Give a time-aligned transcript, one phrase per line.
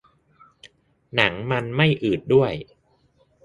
[1.15, 2.53] หนังมันไม่อืดด้วย